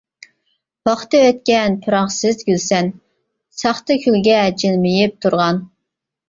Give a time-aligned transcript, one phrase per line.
[0.89, 2.89] ۋاقتى ئۆتكەن پۇراقسىز گۈلسەن،
[3.63, 5.63] ساختا كۈلگە جىلمىيىپ تۇرغان.